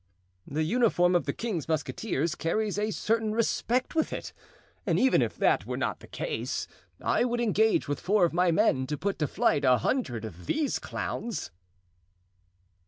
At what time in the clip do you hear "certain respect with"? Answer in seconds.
2.89-4.11